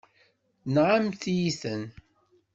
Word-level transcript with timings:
Nɣant-iyi-ten. 0.73 1.83